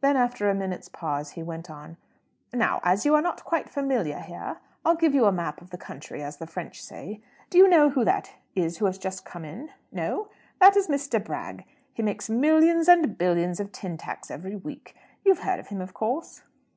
[0.00, 1.98] Then, after a minute's pause, he went on:
[2.52, 5.78] "Now, as you are not quite familiar here, I'll give you a map of the
[5.78, 7.20] country, as the French say.
[7.48, 9.70] Do you know who that is who has just come in?
[9.92, 10.30] No?
[10.58, 11.24] That is Mr.
[11.24, 11.64] Bragg.
[11.94, 14.96] He makes millions and billions of tin tacks every week.
[15.24, 16.42] You've heard of him, of course?"